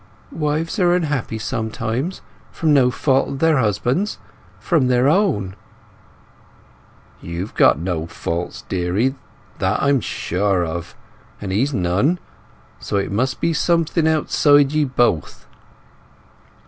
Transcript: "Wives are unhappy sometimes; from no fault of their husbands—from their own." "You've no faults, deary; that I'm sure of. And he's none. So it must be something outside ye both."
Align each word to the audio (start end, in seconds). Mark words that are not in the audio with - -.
"Wives 0.31 0.79
are 0.79 0.95
unhappy 0.95 1.37
sometimes; 1.37 2.21
from 2.51 2.73
no 2.73 2.89
fault 2.89 3.29
of 3.29 3.37
their 3.37 3.59
husbands—from 3.59 4.87
their 4.87 5.07
own." 5.07 5.55
"You've 7.21 7.53
no 7.77 8.07
faults, 8.07 8.63
deary; 8.63 9.13
that 9.59 9.79
I'm 9.83 9.99
sure 10.01 10.65
of. 10.65 10.95
And 11.39 11.51
he's 11.51 11.71
none. 11.75 12.17
So 12.79 12.97
it 12.97 13.11
must 13.11 13.39
be 13.39 13.53
something 13.53 14.07
outside 14.07 14.71
ye 14.71 14.85
both." 14.85 15.45